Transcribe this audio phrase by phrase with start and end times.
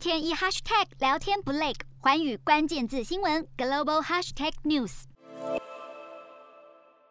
[0.00, 5.02] 天一 hashtag 聊天不累，环宇关键字新闻 global hashtag news。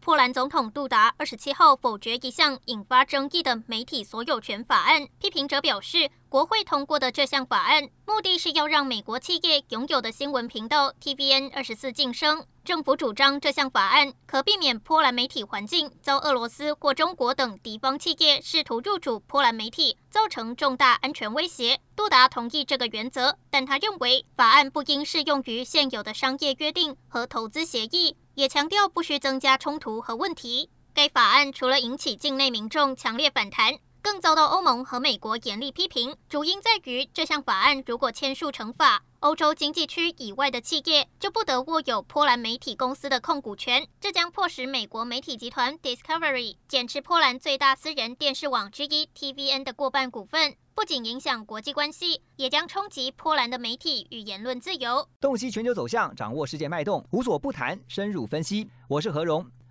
[0.00, 5.06] 波兰总统杜达二十七号否决一项引发争议的媒体所有权法案。
[5.18, 12.46] 批评者表示，国会通过的这项法案，目的是要让美国企业拥有的新闻频道 TVN 二十四晋升。
[12.64, 21.80] 政府主张这项法案可避免波兰媒体环境遭俄罗斯或中国等敌方企业试图入主波兰媒体，造成重大安全威胁。
[21.96, 28.16] 杜达同意这个原则，但他认为法案不应适用于现有的商业约定和投资协议。
[28.34, 30.70] 也强调不需增加冲突和问题。
[30.94, 36.16] 该法案除了引起境内民众强烈反弹，更遭到欧盟和美国严厉批评。
[36.28, 50.56] 主因在于这项法案如果签署成法，欧洲经济区以外的企业就不得握有波兰媒体公司的控股权，这将迫使美国媒体集团 Discovery 减持波兰最大私人电视网之一 TVN 的过半股份。
[50.72, 55.06] 不仅影响国际关系，也将冲击波兰的媒体与言论自由。
[55.20, 58.70] 洞悉全球走向，掌握世界脉动，无所不谈，深入分析。
[58.88, 59.46] 我是何荣，